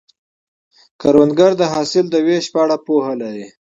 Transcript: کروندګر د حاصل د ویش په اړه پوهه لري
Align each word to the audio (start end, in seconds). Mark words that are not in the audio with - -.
کروندګر 1.01 1.51
د 1.57 1.63
حاصل 1.73 2.05
د 2.11 2.15
ویش 2.25 2.45
په 2.53 2.59
اړه 2.63 2.75
پوهه 2.85 3.13
لري 3.21 3.45